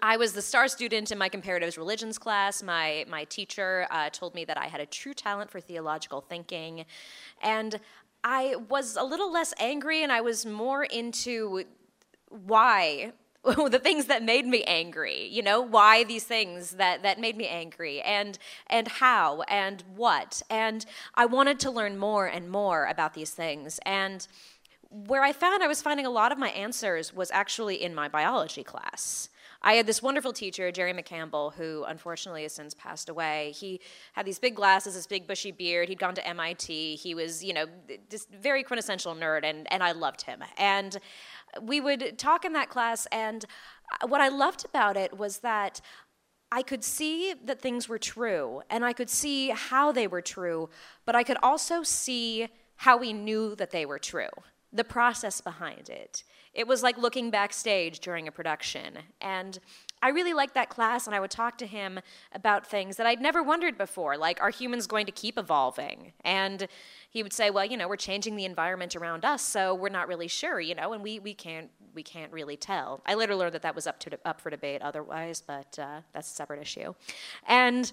I 0.00 0.16
was 0.16 0.32
the 0.32 0.42
star 0.42 0.66
student 0.66 1.12
in 1.12 1.18
my 1.18 1.28
comparatives 1.28 1.76
religions 1.76 2.18
class. 2.18 2.62
My, 2.62 3.04
my 3.08 3.24
teacher 3.24 3.86
uh, 3.90 4.08
told 4.10 4.34
me 4.34 4.44
that 4.46 4.58
I 4.58 4.66
had 4.66 4.80
a 4.80 4.86
true 4.86 5.14
talent 5.14 5.50
for 5.50 5.60
theological 5.60 6.22
thinking. 6.22 6.86
And 7.42 7.78
I 8.24 8.56
was 8.70 8.96
a 8.96 9.04
little 9.04 9.30
less 9.30 9.52
angry 9.58 10.02
and 10.02 10.10
I 10.10 10.22
was 10.22 10.46
more 10.46 10.84
into 10.84 11.64
why 12.30 13.12
the 13.70 13.78
things 13.78 14.06
that 14.06 14.22
made 14.22 14.46
me 14.46 14.62
angry 14.64 15.28
you 15.30 15.42
know 15.42 15.60
why 15.60 16.04
these 16.04 16.24
things 16.24 16.72
that 16.72 17.02
that 17.02 17.20
made 17.20 17.36
me 17.36 17.46
angry 17.46 18.00
and 18.02 18.38
and 18.68 18.88
how 18.88 19.42
and 19.42 19.82
what. 19.96 20.42
And 20.50 20.84
i 21.14 21.26
wanted 21.26 21.60
to 21.60 21.70
learn 21.70 21.98
more 21.98 22.26
and 22.26 22.50
more 22.50 22.86
about 22.86 23.14
these 23.14 23.30
things. 23.30 23.78
And 23.84 24.26
where 24.90 25.22
i 25.22 25.32
found 25.32 25.62
i 25.62 25.66
was 25.66 25.82
finding 25.82 26.06
a 26.06 26.10
lot 26.10 26.30
of 26.30 26.38
my 26.38 26.50
answers 26.50 27.12
was 27.12 27.30
actually 27.32 27.82
in 27.82 27.94
my 27.94 28.08
biology 28.08 28.62
class 28.62 29.28
I 29.66 29.72
had 29.74 29.86
this 29.86 30.02
wonderful 30.02 30.34
teacher, 30.34 30.70
Jerry 30.70 30.92
McCampbell, 30.92 31.54
who 31.54 31.84
unfortunately 31.84 32.42
has 32.42 32.52
since 32.52 32.74
passed 32.74 33.08
away. 33.08 33.54
He 33.56 33.80
had 34.12 34.26
these 34.26 34.38
big 34.38 34.54
glasses, 34.54 34.94
this 34.94 35.06
big 35.06 35.26
bushy 35.26 35.52
beard. 35.52 35.88
He'd 35.88 35.98
gone 35.98 36.14
to 36.16 36.28
MIT. 36.28 36.96
He 36.96 37.14
was, 37.14 37.42
you 37.42 37.54
know, 37.54 37.64
this 38.10 38.26
very 38.30 38.62
quintessential 38.62 39.14
nerd, 39.14 39.42
and, 39.42 39.66
and 39.72 39.82
I 39.82 39.92
loved 39.92 40.20
him. 40.20 40.44
And 40.58 40.98
we 41.62 41.80
would 41.80 42.18
talk 42.18 42.44
in 42.44 42.52
that 42.52 42.68
class, 42.68 43.06
and 43.10 43.46
uh, 44.02 44.06
what 44.06 44.20
I 44.20 44.28
loved 44.28 44.66
about 44.66 44.98
it 44.98 45.16
was 45.16 45.38
that 45.38 45.80
I 46.52 46.60
could 46.62 46.84
see 46.84 47.34
that 47.42 47.62
things 47.62 47.88
were 47.88 47.98
true, 47.98 48.60
and 48.68 48.84
I 48.84 48.92
could 48.92 49.08
see 49.08 49.48
how 49.48 49.92
they 49.92 50.06
were 50.06 50.20
true, 50.22 50.68
but 51.06 51.16
I 51.16 51.22
could 51.22 51.38
also 51.42 51.82
see 51.82 52.48
how 52.76 52.98
we 52.98 53.14
knew 53.14 53.56
that 53.56 53.70
they 53.70 53.86
were 53.86 53.98
true. 53.98 54.28
the 54.74 54.84
process 54.84 55.40
behind 55.40 55.88
it. 55.88 56.24
It 56.54 56.66
was 56.66 56.82
like 56.82 56.96
looking 56.96 57.30
backstage 57.30 58.00
during 58.00 58.28
a 58.28 58.32
production. 58.32 58.98
And 59.20 59.58
I 60.02 60.08
really 60.10 60.34
liked 60.34 60.54
that 60.54 60.68
class, 60.68 61.06
and 61.06 61.16
I 61.16 61.20
would 61.20 61.30
talk 61.30 61.58
to 61.58 61.66
him 61.66 61.98
about 62.32 62.66
things 62.66 62.96
that 62.96 63.06
I'd 63.06 63.20
never 63.20 63.42
wondered 63.42 63.78
before, 63.78 64.16
like, 64.16 64.40
are 64.40 64.50
humans 64.50 64.86
going 64.86 65.06
to 65.06 65.12
keep 65.12 65.38
evolving? 65.38 66.12
And 66.24 66.68
he 67.10 67.22
would 67.22 67.32
say, 67.32 67.50
well, 67.50 67.64
you 67.64 67.76
know, 67.76 67.88
we're 67.88 67.96
changing 67.96 68.36
the 68.36 68.44
environment 68.44 68.94
around 68.94 69.24
us, 69.24 69.42
so 69.42 69.74
we're 69.74 69.88
not 69.88 70.06
really 70.06 70.28
sure, 70.28 70.60
you 70.60 70.74
know, 70.74 70.92
and 70.92 71.02
we, 71.02 71.18
we, 71.20 71.32
can't, 71.32 71.70
we 71.94 72.02
can't 72.02 72.30
really 72.32 72.56
tell. 72.56 73.00
I 73.06 73.14
later 73.14 73.34
learned 73.34 73.54
that 73.54 73.62
that 73.62 73.74
was 73.74 73.86
up, 73.86 73.98
to, 74.00 74.18
up 74.26 74.40
for 74.40 74.50
debate 74.50 74.82
otherwise, 74.82 75.42
but 75.44 75.78
uh, 75.78 76.00
that's 76.12 76.30
a 76.30 76.34
separate 76.34 76.60
issue. 76.60 76.94
And 77.48 77.90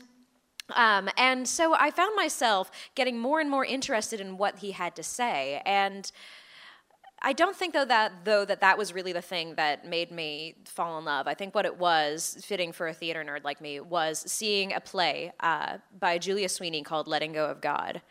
um, 0.75 1.09
and 1.17 1.47
so 1.47 1.73
I 1.73 1.91
found 1.91 2.15
myself 2.15 2.71
getting 2.95 3.19
more 3.19 3.39
and 3.41 3.49
more 3.49 3.65
interested 3.65 4.21
in 4.21 4.37
what 4.37 4.59
he 4.59 4.71
had 4.71 4.95
to 4.95 5.03
say. 5.03 5.61
And 5.65 6.09
I 7.23 7.33
don't 7.33 7.55
think 7.55 7.73
though 7.73 7.85
that 7.85 8.25
though 8.25 8.45
that 8.45 8.61
that 8.61 8.77
was 8.77 8.93
really 8.93 9.13
the 9.13 9.21
thing 9.21 9.53
that 9.55 9.87
made 9.87 10.11
me 10.11 10.55
fall 10.65 10.97
in 10.97 11.05
love. 11.05 11.27
I 11.27 11.35
think 11.35 11.53
what 11.53 11.65
it 11.65 11.77
was, 11.77 12.37
fitting 12.43 12.71
for 12.71 12.87
a 12.87 12.93
theater 12.93 13.23
nerd 13.23 13.43
like 13.43 13.61
me, 13.61 13.79
was 13.79 14.23
seeing 14.25 14.73
a 14.73 14.79
play 14.79 15.31
uh, 15.39 15.77
by 15.99 16.17
Julia 16.17 16.49
Sweeney 16.49 16.81
called 16.81 17.07
"Letting 17.07 17.33
Go 17.33 17.45
of 17.45 17.61
God," 17.61 18.01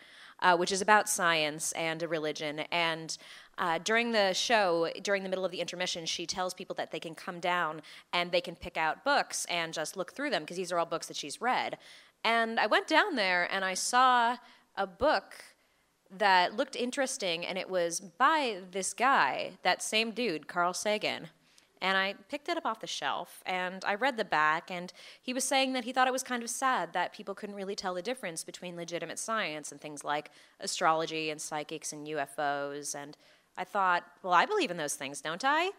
uh, 0.41 0.57
which 0.57 0.71
is 0.71 0.81
about 0.81 1.09
science 1.09 1.73
and 1.73 2.01
religion. 2.03 2.61
And 2.71 3.17
uh, 3.59 3.79
during 3.83 4.13
the 4.13 4.33
show, 4.33 4.91
during 5.03 5.25
the 5.25 5.29
middle 5.29 5.45
of 5.45 5.51
the 5.51 5.61
intermission, 5.61 6.07
she 6.07 6.25
tells 6.25 6.55
people 6.55 6.75
that 6.77 6.93
they 6.93 7.01
can 7.01 7.15
come 7.15 7.41
down 7.41 7.83
and 8.13 8.31
they 8.31 8.41
can 8.41 8.55
pick 8.55 8.77
out 8.77 9.05
books 9.05 9.45
and 9.51 9.75
just 9.75 9.97
look 9.97 10.13
through 10.13 10.31
them 10.31 10.43
because 10.43 10.57
these 10.57 10.71
are 10.71 10.79
all 10.79 10.87
books 10.87 11.09
that 11.09 11.17
she's 11.17 11.41
read. 11.41 11.79
And 12.23 12.61
I 12.61 12.67
went 12.67 12.87
down 12.87 13.17
there 13.17 13.49
and 13.53 13.65
I 13.65 13.75
saw 13.75 14.37
a 14.77 14.87
book 14.87 15.35
that 16.17 16.57
looked 16.57 16.77
interesting, 16.77 17.47
and 17.47 17.57
it 17.57 17.71
was 17.71 18.01
by 18.01 18.59
this 18.71 18.93
guy, 18.95 19.53
that 19.63 19.83
same 19.83 20.11
dude, 20.11 20.49
Carl 20.49 20.75
Sagan. 20.75 21.29
And 21.83 21.97
I 21.97 22.15
picked 22.29 22.49
it 22.49 22.59
up 22.59 22.67
off 22.67 22.81
the 22.81 22.87
shelf 22.87 23.43
and 23.47 23.83
I 23.87 23.95
read 23.95 24.19
the 24.19 24.25
back, 24.25 24.71
and 24.71 24.93
he 25.23 25.33
was 25.33 25.45
saying 25.45 25.73
that 25.73 25.85
he 25.85 25.93
thought 25.93 26.09
it 26.09 26.13
was 26.13 26.23
kind 26.23 26.43
of 26.43 26.51
sad 26.51 26.93
that 26.93 27.15
people 27.15 27.35
couldn't 27.35 27.55
really 27.57 27.75
tell 27.75 27.95
the 27.95 28.03
difference 28.03 28.45
between 28.45 28.77
legitimate 28.77 29.19
science 29.19 29.73
and 29.73 29.81
things 29.81 30.05
like 30.05 30.31
astrology 30.61 31.31
and 31.31 31.41
psychics 31.41 31.93
and 31.93 32.07
UFOs. 32.07 32.95
And 32.95 33.17
I 33.57 33.65
thought, 33.65 34.05
well, 34.23 34.35
I 34.35 34.45
believe 34.45 34.71
in 34.71 34.77
those 34.77 34.95
things, 34.95 35.23
don't 35.23 35.45
I? 35.45 35.71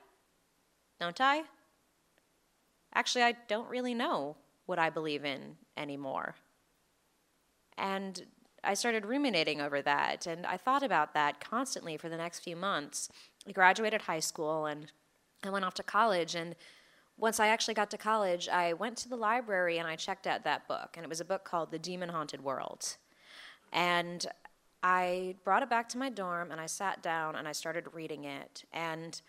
Don't 1.00 1.22
I? 1.22 1.44
Actually, 2.94 3.24
I 3.24 3.36
don't 3.48 3.70
really 3.70 3.94
know 3.94 4.38
what 4.66 4.80
I 4.80 4.90
believe 4.90 5.24
in 5.24 5.58
anymore. 5.78 6.36
And 7.78 8.26
I 8.64 8.76
started 8.76 9.06
ruminating 9.06 9.60
over 9.60 9.82
that, 9.82 10.28
and 10.28 10.46
I 10.46 10.58
thought 10.58 10.84
about 10.84 11.14
that 11.14 11.40
constantly 11.40 11.98
for 11.98 12.10
the 12.10 12.18
next 12.18 12.40
few 12.40 12.56
months. 12.56 13.10
I 13.48 13.52
graduated 13.52 14.04
high 14.04 14.20
school 14.20 14.66
and 14.66 14.92
I 15.44 15.50
went 15.50 15.66
off 15.66 15.74
to 15.76 15.84
college. 15.84 16.36
And 16.36 16.56
once 17.18 17.40
I 17.40 17.48
actually 17.48 17.74
got 17.74 17.90
to 17.92 17.98
college, 17.98 18.48
I 18.48 18.74
went 18.74 18.98
to 18.98 19.10
the 19.10 19.16
library 19.16 19.78
and 19.80 19.88
I 19.88 19.96
checked 19.96 20.28
out 20.28 20.44
that 20.44 20.68
book. 20.68 20.92
And 20.96 21.04
it 21.04 21.10
was 21.10 21.22
a 21.22 21.26
book 21.26 21.44
called 21.44 21.72
The 21.72 21.80
Demon 21.80 22.10
Haunted 22.10 22.44
World. 22.44 22.98
And 23.74 24.26
I 24.84 25.36
brought 25.44 25.64
it 25.64 25.70
back 25.70 25.90
to 25.90 25.98
my 25.98 26.10
dorm 26.10 26.52
and 26.52 26.60
I 26.60 26.66
sat 26.66 27.02
down 27.02 27.36
and 27.36 27.48
I 27.48 27.52
started 27.52 27.86
reading 27.94 28.26
it. 28.26 28.64
And 28.72 29.20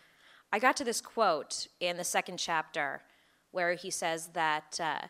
I 0.51 0.59
got 0.59 0.77
to 0.77 0.83
this 0.83 1.01
quote 1.01 1.67
in 1.79 1.97
the 1.97 2.03
second 2.03 2.37
chapter 2.37 3.01
where 3.51 3.73
he 3.73 3.89
says 3.89 4.27
that. 4.33 4.79
Uh, 4.79 5.07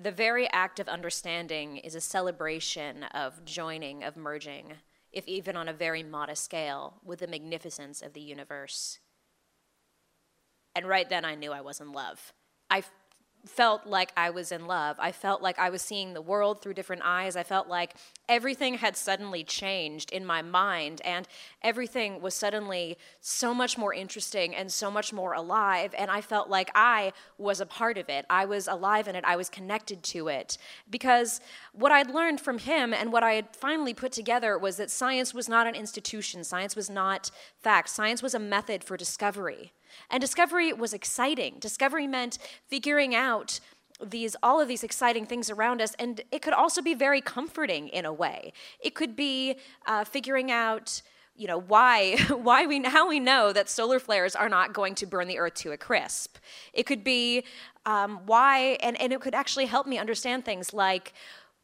the 0.00 0.10
very 0.10 0.50
act 0.50 0.80
of 0.80 0.88
understanding 0.88 1.76
is 1.78 1.94
a 1.94 2.00
celebration 2.00 3.04
of 3.14 3.44
joining, 3.44 4.02
of 4.02 4.16
merging, 4.16 4.74
if 5.12 5.26
even 5.28 5.56
on 5.56 5.68
a 5.68 5.72
very 5.72 6.02
modest 6.02 6.44
scale, 6.44 6.94
with 7.04 7.20
the 7.20 7.26
magnificence 7.26 8.02
of 8.02 8.12
the 8.12 8.20
universe. 8.20 8.98
And 10.74 10.88
right 10.88 11.08
then 11.08 11.24
I 11.24 11.36
knew 11.36 11.52
I 11.52 11.60
was 11.60 11.80
in 11.80 11.92
love. 11.92 12.32
I 12.68 12.82
felt 13.46 13.86
like 13.86 14.12
I 14.16 14.30
was 14.30 14.52
in 14.52 14.66
love. 14.66 14.96
I 14.98 15.12
felt 15.12 15.42
like 15.42 15.58
I 15.58 15.70
was 15.70 15.82
seeing 15.82 16.14
the 16.14 16.22
world 16.22 16.62
through 16.62 16.74
different 16.74 17.02
eyes. 17.04 17.36
I 17.36 17.42
felt 17.42 17.68
like 17.68 17.94
everything 18.28 18.74
had 18.74 18.96
suddenly 18.96 19.44
changed 19.44 20.12
in 20.12 20.24
my 20.24 20.40
mind, 20.40 21.02
and 21.04 21.28
everything 21.62 22.20
was 22.20 22.34
suddenly 22.34 22.96
so 23.20 23.52
much 23.54 23.76
more 23.76 23.92
interesting 23.92 24.54
and 24.54 24.72
so 24.72 24.90
much 24.90 25.12
more 25.12 25.34
alive. 25.34 25.94
And 25.96 26.10
I 26.10 26.20
felt 26.20 26.48
like 26.48 26.70
I 26.74 27.12
was 27.38 27.60
a 27.60 27.66
part 27.66 27.98
of 27.98 28.08
it. 28.08 28.24
I 28.30 28.46
was 28.46 28.66
alive 28.66 29.08
in 29.08 29.14
it. 29.14 29.24
I 29.26 29.36
was 29.36 29.48
connected 29.48 30.02
to 30.04 30.28
it. 30.28 30.56
Because 30.88 31.40
what 31.72 31.92
I'd 31.92 32.10
learned 32.10 32.40
from 32.40 32.58
him 32.58 32.94
and 32.94 33.12
what 33.12 33.22
I 33.22 33.34
had 33.34 33.54
finally 33.54 33.94
put 33.94 34.12
together 34.12 34.58
was 34.58 34.76
that 34.76 34.90
science 34.90 35.34
was 35.34 35.48
not 35.48 35.66
an 35.66 35.74
institution, 35.74 36.44
science 36.44 36.74
was 36.74 36.88
not 36.88 37.30
fact, 37.60 37.90
science 37.90 38.22
was 38.22 38.34
a 38.34 38.38
method 38.38 38.82
for 38.84 38.96
discovery. 38.96 39.72
And 40.10 40.20
discovery 40.20 40.72
was 40.72 40.92
exciting. 40.92 41.56
Discovery 41.58 42.06
meant 42.06 42.38
figuring 42.68 43.14
out 43.14 43.60
these 44.02 44.34
all 44.42 44.60
of 44.60 44.68
these 44.68 44.82
exciting 44.82 45.24
things 45.24 45.48
around 45.48 45.80
us 45.80 45.94
and 46.00 46.20
it 46.32 46.42
could 46.42 46.52
also 46.52 46.82
be 46.82 46.94
very 46.94 47.20
comforting 47.20 47.88
in 47.88 48.04
a 48.04 48.12
way. 48.12 48.52
It 48.80 48.94
could 48.94 49.14
be 49.14 49.56
uh, 49.86 50.04
figuring 50.04 50.50
out 50.50 51.00
you 51.36 51.46
know 51.46 51.58
why 51.58 52.16
why 52.30 52.66
we 52.66 52.82
how 52.82 53.08
we 53.08 53.20
know 53.20 53.52
that 53.52 53.68
solar 53.68 53.98
flares 53.98 54.34
are 54.34 54.48
not 54.48 54.72
going 54.72 54.94
to 54.96 55.06
burn 55.06 55.28
the 55.28 55.38
earth 55.38 55.54
to 55.54 55.72
a 55.72 55.76
crisp. 55.76 56.38
It 56.72 56.84
could 56.84 57.04
be 57.04 57.44
um, 57.86 58.20
why 58.26 58.78
and, 58.80 59.00
and 59.00 59.12
it 59.12 59.20
could 59.20 59.34
actually 59.34 59.66
help 59.66 59.86
me 59.86 59.98
understand 59.98 60.44
things 60.44 60.72
like 60.72 61.12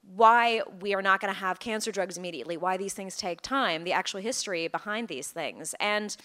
why 0.03 0.63
we 0.81 0.95
are 0.95 1.03
not 1.03 1.21
going 1.21 1.33
to 1.33 1.39
have 1.39 1.61
cancer 1.61 1.93
drugs 1.93 2.17
immediately 2.17 2.57
why 2.57 2.77
these 2.77 2.95
things 2.95 3.17
take 3.17 3.41
time 3.43 3.85
the 3.85 3.93
actual 3.93 4.21
history 4.21 4.67
behind 4.69 5.09
these 5.09 5.29
things. 5.29 5.75
And 5.79 6.17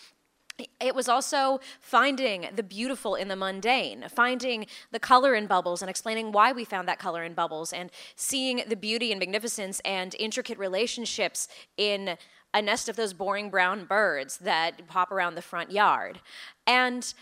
it 0.79 0.95
was 0.95 1.09
also 1.09 1.59
finding 1.79 2.47
the 2.55 2.63
beautiful 2.63 3.15
in 3.15 3.27
the 3.27 3.35
mundane, 3.35 4.05
finding 4.09 4.67
the 4.91 4.99
color 4.99 5.35
in 5.35 5.47
bubbles 5.47 5.81
and 5.81 5.89
explaining 5.89 6.31
why 6.31 6.51
we 6.51 6.63
found 6.63 6.87
that 6.87 6.99
color 6.99 7.23
in 7.23 7.33
bubbles, 7.33 7.73
and 7.73 7.91
seeing 8.15 8.63
the 8.67 8.75
beauty 8.75 9.11
and 9.11 9.19
magnificence 9.19 9.81
and 9.83 10.15
intricate 10.17 10.57
relationships 10.57 11.47
in 11.77 12.17
a 12.53 12.61
nest 12.61 12.87
of 12.87 12.95
those 12.95 13.13
boring 13.13 13.49
brown 13.49 13.83
birds 13.85 14.37
that 14.37 14.87
pop 14.87 15.11
around 15.11 15.35
the 15.35 15.41
front 15.41 15.71
yard. 15.71 16.21
And 16.65 17.13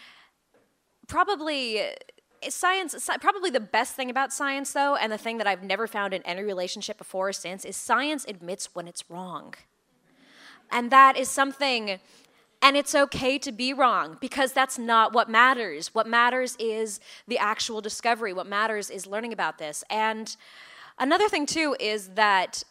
probably 1.08 1.80
eh, 1.80 1.94
science 2.50 3.10
probably 3.20 3.50
the 3.50 3.60
best 3.60 3.96
thing 3.96 4.10
about 4.10 4.32
science 4.32 4.74
though 4.74 4.96
and 4.96 5.12
the 5.12 5.18
thing 5.18 5.38
that 5.38 5.48
i've 5.48 5.64
never 5.64 5.88
found 5.88 6.14
in 6.14 6.22
any 6.24 6.42
relationship 6.42 6.98
before 6.98 7.30
or 7.30 7.34
since 7.34 7.66
is 7.66 7.76
science 7.76 8.26
admits 8.28 8.74
when 8.74 8.88
it's 8.88 9.10
wrong 9.10 9.54
and 10.72 10.92
that 10.92 11.18
is 11.18 11.30
something 11.30 12.00
and 12.64 12.78
it's 12.78 12.96
okay 12.96 13.38
to 13.38 13.52
be 13.52 13.74
wrong 13.74 14.18
because 14.22 14.54
that's 14.54 14.80
not 14.80 15.14
what 15.14 15.30
matters. 15.30 15.94
What 15.94 16.08
matters 16.08 16.56
is 16.58 17.02
the 17.28 17.38
actual 17.38 17.82
discovery. 17.82 18.32
What 18.32 18.48
matters 18.48 18.90
is 18.90 19.06
learning 19.06 19.34
about 19.34 19.58
this. 19.58 19.84
And 19.90 20.34
another 20.98 21.28
thing 21.28 21.46
too 21.46 21.76
is 21.80 22.08
that 22.16 22.64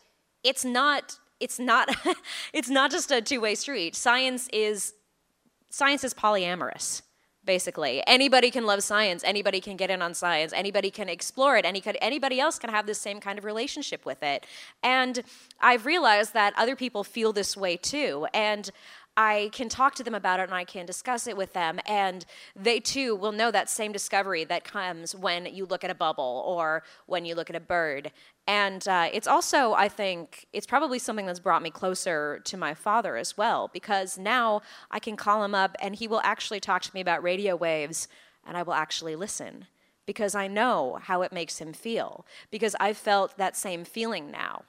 it's 0.43 0.65
not 0.65 1.19
it's 1.41 1.59
not 1.59 1.95
it's 2.55 2.71
not 2.71 2.91
just 2.91 3.11
a 3.11 3.21
two-way 3.21 3.55
street. 3.55 3.95
Science 3.95 4.49
is 4.53 4.95
science 5.69 6.05
is 6.05 6.15
polyamorous 6.15 7.03
basically. 7.45 8.03
Anybody 8.07 8.51
can 8.51 8.67
love 8.67 8.83
science, 8.83 9.25
anybody 9.25 9.61
can 9.61 9.77
get 9.77 9.91
in 9.91 10.01
on 10.01 10.15
science, 10.15 10.53
anybody 10.53 10.91
can 10.91 11.09
explore 11.09 11.57
it, 11.57 11.65
any, 11.65 11.83
anybody 12.01 12.39
else 12.39 12.59
can 12.59 12.71
have 12.71 12.87
the 12.87 12.95
same 12.95 13.21
kind 13.21 13.39
of 13.39 13.45
relationship 13.45 14.07
with 14.07 14.23
it. 14.23 14.47
And 14.83 15.23
I've 15.61 15.85
realized 15.85 16.35
that 16.35 16.55
other 16.57 16.77
people 16.77 17.03
feel 17.03 17.33
this 17.33 17.57
way 17.57 17.77
too. 17.77 18.27
And 18.33 18.71
I 19.17 19.51
can 19.53 19.69
talk 19.69 19.95
to 19.97 20.03
them 20.03 20.15
about 20.15 20.41
it 20.41 20.45
and 20.45 20.55
I 20.55 20.65
can 20.65 20.87
discuss 20.87 21.27
it 21.27 21.37
with 21.37 21.53
them, 21.53 21.79
and 21.87 22.25
they 22.57 22.81
too 22.81 23.15
will 23.15 23.33
know 23.33 23.51
that 23.51 23.69
same 23.69 23.93
discovery 23.93 24.45
that 24.45 24.65
comes 24.65 25.15
when 25.15 25.47
you 25.47 25.67
look 25.67 25.85
at 25.85 25.91
a 25.91 25.95
bubble 25.95 26.43
or 26.47 26.83
when 27.07 27.25
you 27.25 27.35
look 27.35 27.51
at 27.51 27.57
a 27.57 27.61
bird. 27.61 28.11
And 28.47 28.87
uh, 28.89 29.09
it's 29.13 29.29
also, 29.29 29.75
I 29.75 29.89
think, 29.89 30.47
it's 30.53 30.67
probably 30.67 30.99
something 30.99 31.27
that's 31.27 31.41
brought 31.41 31.63
me 31.63 31.71
closer 31.71 32.41
to 32.45 32.57
my 32.57 32.75
father 32.75 33.17
as 33.17 33.37
well, 33.37 33.71
because 33.73 34.19
now 34.19 34.63
I 34.91 34.99
can 34.99 35.17
call 35.17 35.45
him 35.45 35.55
up 35.55 35.77
and 35.81 35.95
he 35.95 36.09
will 36.09 36.23
actually 36.25 36.61
talk 36.61 36.83
to 36.83 36.91
me 36.95 37.01
about 37.01 37.23
radio 37.23 37.55
waves 37.55 38.09
and 38.45 38.57
I 38.57 38.63
will 38.63 38.75
actually 38.75 39.15
listen 39.15 39.67
because 40.07 40.35
I 40.35 40.49
know 40.49 40.99
how 41.03 41.23
it 41.23 41.33
makes 41.33 41.59
him 41.59 41.73
feel, 41.73 42.27
because 42.51 42.75
I've 42.81 42.97
felt 42.97 43.37
that 43.37 43.57
same 43.57 43.85
feeling 43.85 44.31
now. 44.31 44.65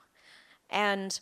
And 0.69 1.19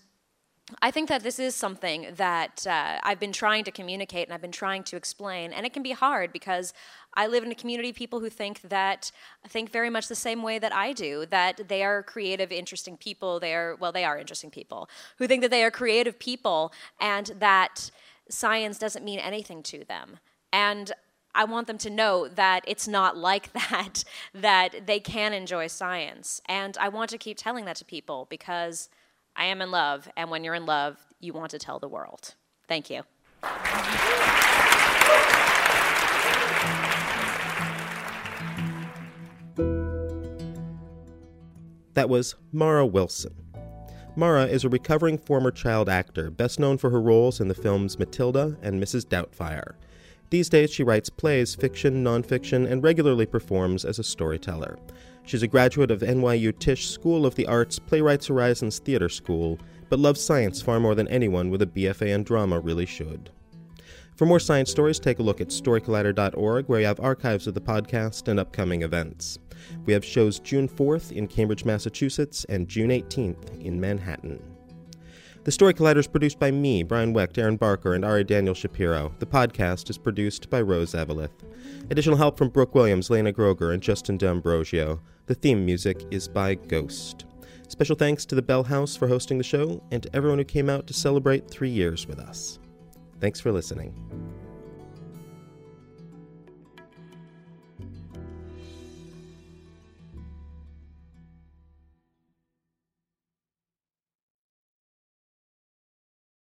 I 0.82 0.92
think 0.92 1.10
that 1.10 1.24
this 1.24 1.40
is 1.40 1.56
something 1.56 2.08
that 2.16 2.66
uh, 2.68 3.00
I've 3.04 3.20
been 3.20 3.34
trying 3.34 3.64
to 3.66 3.72
communicate 3.72 4.28
and 4.28 4.34
I've 4.34 4.42
been 4.42 4.52
trying 4.52 4.84
to 4.86 4.96
explain, 4.96 5.54
and 5.54 5.66
it 5.66 5.74
can 5.74 5.84
be 5.84 5.92
hard 5.92 6.32
because 6.32 6.74
I 7.14 7.28
live 7.28 7.44
in 7.44 7.52
a 7.52 7.56
community 7.56 7.90
of 7.90 7.96
people 7.96 8.20
who 8.20 8.30
think 8.30 8.62
that 8.62 9.12
think 9.48 9.72
very 9.72 9.90
much 9.90 10.08
the 10.08 10.16
same 10.16 10.44
way 10.44 10.60
that 10.60 10.74
I 10.74 10.94
do. 10.94 11.26
That 11.26 11.68
they 11.68 11.84
are 11.84 12.04
creative, 12.04 12.52
interesting 12.52 12.98
people. 12.98 13.40
They 13.40 13.54
are 13.54 13.76
well, 13.76 13.92
they 13.92 14.06
are 14.06 14.18
interesting 14.18 14.50
people 14.50 14.90
who 15.18 15.28
think 15.28 15.42
that 15.42 15.52
they 15.52 15.64
are 15.64 15.72
creative 15.72 16.20
people, 16.20 16.72
and 17.00 17.28
that 17.40 17.92
science 18.30 18.78
doesn't 18.78 19.04
mean 19.04 19.20
anything 19.20 19.64
to 19.64 19.84
them. 19.84 20.20
And 20.54 20.92
I 21.34 21.46
want 21.46 21.68
them 21.68 21.78
to 21.80 21.90
know 21.90 22.28
that 22.28 22.64
it's 22.68 22.88
not 22.88 23.18
like 23.18 23.52
that. 23.70 24.04
That 24.34 24.88
they 24.88 25.00
can 25.00 25.34
enjoy 25.34 25.68
science, 25.68 26.42
and 26.48 26.78
I 26.78 26.90
want 26.90 27.10
to 27.12 27.18
keep 27.18 27.38
telling 27.38 27.66
that 27.66 27.78
to 27.78 27.86
people 27.86 28.28
because 28.30 28.90
I 29.36 29.46
am 29.46 29.62
in 29.62 29.72
love, 29.72 30.10
and 30.16 30.30
when 30.30 30.44
you're 30.44 30.56
in 30.56 30.66
love, 30.66 30.98
you 31.20 31.34
want 31.34 31.52
to 31.52 31.60
tell 31.60 31.80
the 31.80 31.88
world. 31.88 32.36
Thank 32.68 32.90
you. 32.90 33.04
That 41.94 42.08
was 42.08 42.36
Mara 42.52 42.86
Wilson. 42.86 43.36
Mara 44.16 44.46
is 44.46 44.64
a 44.64 44.70
recovering 44.70 45.18
former 45.18 45.52
child 45.52 45.88
actor, 45.90 46.30
best 46.30 46.60
known 46.60 46.78
for 46.78 46.90
her 46.90 47.02
roles 47.02 47.40
in 47.40 47.48
the 47.48 47.54
films 47.54 48.00
Matilda 48.00 48.58
and 48.62 48.82
Mrs. 48.82 49.06
Doubtfire. 49.06 49.76
These 50.30 50.50
days, 50.50 50.72
she 50.72 50.84
writes 50.84 51.10
plays, 51.10 51.56
fiction, 51.56 52.04
nonfiction, 52.04 52.70
and 52.70 52.84
regularly 52.84 53.26
performs 53.26 53.84
as 53.84 54.00
a 54.00 54.04
storyteller. 54.04 54.78
She's 55.24 55.44
a 55.44 55.48
graduate 55.48 55.92
of 55.92 56.02
NYU 56.02 56.58
Tisch 56.58 56.90
School 56.90 57.26
of 57.26 57.36
the 57.36 57.48
Arts 57.48 57.80
Playwrights 57.80 58.28
Horizons 58.28 58.80
Theater 58.80 59.10
School, 59.10 59.60
but 59.90 60.00
loves 60.00 60.22
science 60.22 60.62
far 60.62 60.80
more 60.80 60.96
than 60.96 61.08
anyone 61.08 61.50
with 61.50 61.62
a 61.62 61.68
BFA 61.68 62.14
in 62.14 62.24
drama 62.24 62.60
really 62.60 62.86
should. 62.86 63.30
For 64.16 64.26
more 64.26 64.40
science 64.40 64.70
stories, 64.70 65.00
take 65.00 65.20
a 65.20 65.24
look 65.24 65.42
at 65.42 65.48
storycollider.org, 65.48 66.68
where 66.68 66.80
you 66.80 66.86
have 66.86 67.00
archives 67.00 67.48
of 67.48 67.54
the 67.54 67.62
podcast 67.62 68.28
and 68.28 68.40
upcoming 68.40 68.82
events. 68.82 69.40
We 69.86 69.94
have 69.94 70.04
shows 70.06 70.40
June 70.40 70.68
4th 70.68 71.12
in 71.12 71.28
Cambridge, 71.28 71.66
Massachusetts, 71.66 72.46
and 72.50 72.68
June 72.68 72.90
18th 72.90 73.62
in 73.62 73.80
Manhattan. 73.80 74.51
The 75.44 75.52
Story 75.52 75.74
Collider 75.74 75.98
is 75.98 76.06
produced 76.06 76.38
by 76.38 76.52
me, 76.52 76.84
Brian 76.84 77.14
Wecht, 77.14 77.40
Erin 77.40 77.58
Barker, 77.58 77.96
and 77.96 78.06
Ari 78.06 78.26
Daniel 78.26 78.54
Shapiro. 78.54 79.12
The 79.18 79.26
podcast 79.26 79.90
is 79.90 79.98
produced 79.98 80.52
by 80.52 80.62
Rose 80.62 80.94
Eveleth. 80.94 81.32
Additional 81.90 82.18
help 82.18 82.38
from 82.38 82.50
Brooke 82.50 82.76
Williams, 82.76 83.10
Lena 83.10 83.34
Groeger, 83.34 83.74
and 83.74 83.82
Justin 83.82 84.18
D'Ambrosio. 84.18 85.02
The 85.26 85.34
theme 85.34 85.66
music 85.66 86.06
is 86.12 86.28
by 86.28 86.54
Ghost. 86.54 87.26
Special 87.68 87.96
thanks 87.96 88.24
to 88.28 88.36
the 88.36 88.44
Bell 88.44 88.64
House 88.64 88.96
for 88.96 89.08
hosting 89.08 89.40
the 89.40 89.44
show, 89.44 89.82
and 89.90 90.04
to 90.04 90.16
everyone 90.16 90.38
who 90.38 90.46
came 90.46 90.70
out 90.70 90.86
to 90.86 90.94
celebrate 90.94 91.50
three 91.50 91.72
years 91.72 92.06
with 92.06 92.20
us. 92.20 92.60
Thanks 93.20 93.40
for 93.40 93.52
listening. 93.52 93.96